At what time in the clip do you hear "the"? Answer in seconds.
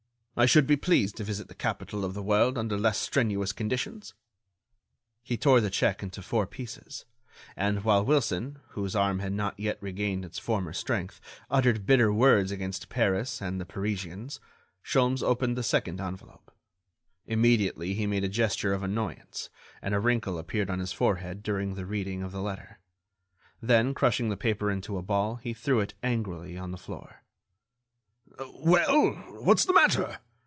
1.49-1.53, 2.15-2.23, 5.61-5.69, 13.61-13.65, 15.57-15.63, 21.75-21.85, 22.31-22.41, 24.29-24.37, 26.71-26.77, 29.65-29.73